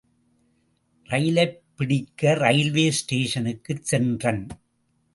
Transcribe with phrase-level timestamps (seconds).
[1.03, 4.47] ரயிலைப் பிடிக்க ரயில்வே ஸ்டேஷனுக்குச் சென்றன்.